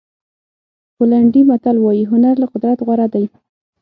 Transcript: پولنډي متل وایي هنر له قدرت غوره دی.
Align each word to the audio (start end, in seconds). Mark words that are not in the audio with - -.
پولنډي 0.95 1.41
متل 1.49 1.75
وایي 1.81 2.03
هنر 2.11 2.35
له 2.41 2.47
قدرت 2.53 2.77
غوره 2.85 3.07
دی. 3.13 3.25